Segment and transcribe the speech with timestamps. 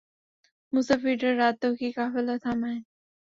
[0.73, 2.79] মুসাফিররা রাতেও কি কাফেলা থামায়?